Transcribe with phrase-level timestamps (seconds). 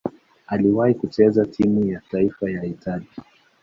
[0.47, 3.07] Aliwahi kucheza timu ya taifa ya Italia.